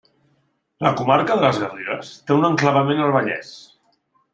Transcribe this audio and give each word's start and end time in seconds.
La 0.85 0.93
comarca 1.01 1.37
de 1.41 1.45
les 1.45 1.61
Garrigues 1.65 2.11
té 2.31 2.39
un 2.41 2.51
enclavament 2.53 3.05
al 3.09 3.19
Vallès. 3.19 3.57